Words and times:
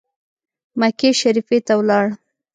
مکې 0.79 1.09
شریفي 1.19 1.57
ته 1.67 1.73
ولاړ. 1.79 2.05